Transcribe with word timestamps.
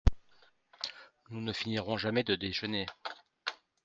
Nous 1.29 1.41
ne 1.41 1.53
finirons 1.53 1.95
jamais 1.95 2.23
de 2.23 2.33
déjeuner… 2.33 2.87